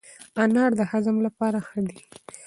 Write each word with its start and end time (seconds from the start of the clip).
انار 0.43 0.71
د 0.79 0.81
هضم 0.91 1.17
لپاره 1.25 1.57
ښه 1.67 1.79
دی. 1.87 1.99